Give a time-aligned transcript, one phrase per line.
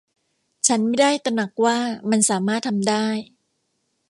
[0.67, 1.77] ฉันไม่ได้ตระหนักว่า
[2.09, 3.05] มันสามารถทำได้